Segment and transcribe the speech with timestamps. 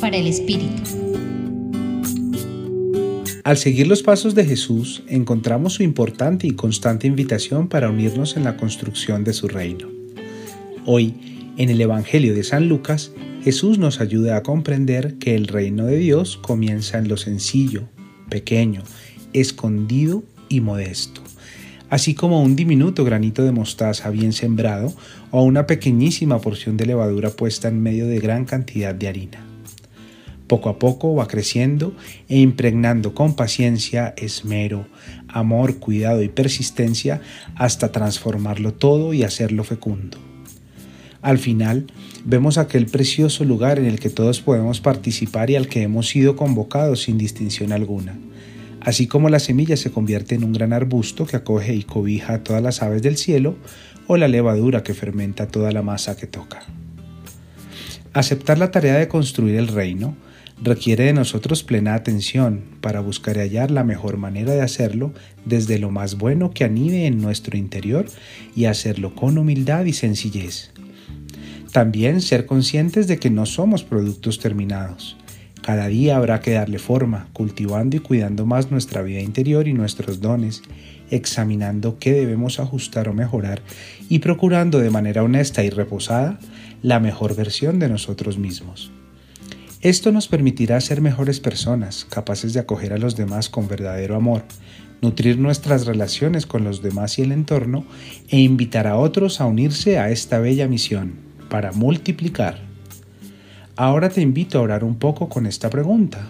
[0.00, 0.82] Para el Espíritu.
[3.44, 8.42] Al seguir los pasos de Jesús, encontramos su importante y constante invitación para unirnos en
[8.42, 9.88] la construcción de su reino.
[10.86, 13.12] Hoy, en el Evangelio de San Lucas,
[13.44, 17.84] Jesús nos ayuda a comprender que el reino de Dios comienza en lo sencillo,
[18.28, 18.82] pequeño,
[19.32, 21.23] escondido y modesto
[21.94, 24.92] así como un diminuto granito de mostaza bien sembrado
[25.30, 29.46] o una pequeñísima porción de levadura puesta en medio de gran cantidad de harina.
[30.48, 31.94] Poco a poco va creciendo
[32.28, 34.88] e impregnando con paciencia, esmero,
[35.28, 37.20] amor, cuidado y persistencia
[37.54, 40.18] hasta transformarlo todo y hacerlo fecundo.
[41.22, 41.86] Al final,
[42.24, 46.34] vemos aquel precioso lugar en el que todos podemos participar y al que hemos sido
[46.34, 48.18] convocados sin distinción alguna
[48.84, 52.44] así como la semilla se convierte en un gran arbusto que acoge y cobija a
[52.44, 53.56] todas las aves del cielo,
[54.06, 56.62] o la levadura que fermenta toda la masa que toca.
[58.12, 60.14] Aceptar la tarea de construir el reino
[60.62, 65.12] requiere de nosotros plena atención para buscar y hallar la mejor manera de hacerlo
[65.44, 68.06] desde lo más bueno que anide en nuestro interior
[68.54, 70.70] y hacerlo con humildad y sencillez.
[71.72, 75.16] También ser conscientes de que no somos productos terminados,
[75.64, 80.20] cada día habrá que darle forma, cultivando y cuidando más nuestra vida interior y nuestros
[80.20, 80.60] dones,
[81.10, 83.62] examinando qué debemos ajustar o mejorar
[84.10, 86.38] y procurando de manera honesta y reposada
[86.82, 88.92] la mejor versión de nosotros mismos.
[89.80, 94.42] Esto nos permitirá ser mejores personas, capaces de acoger a los demás con verdadero amor,
[95.00, 97.86] nutrir nuestras relaciones con los demás y el entorno
[98.28, 101.14] e invitar a otros a unirse a esta bella misión
[101.48, 102.73] para multiplicar
[103.76, 106.24] Ahora te invito a orar un poco con esta pregunta.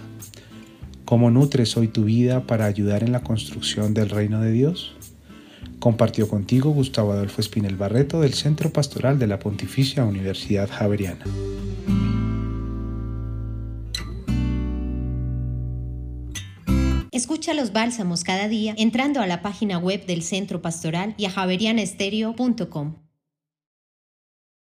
[1.05, 4.95] ¿Cómo nutres hoy tu vida para ayudar en la construcción del reino de Dios?
[5.79, 11.25] Compartió contigo Gustavo Adolfo Espinel Barreto del Centro Pastoral de la Pontificia Universidad Javeriana.
[17.13, 21.31] Escucha los bálsamos cada día entrando a la página web del Centro Pastoral y a
[21.31, 23.04] javerianestereo.com.